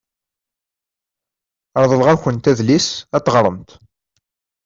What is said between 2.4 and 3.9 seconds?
adlis ad t-teɣremt.